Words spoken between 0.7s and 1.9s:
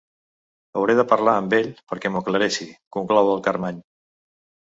Hauré de parlar amb ell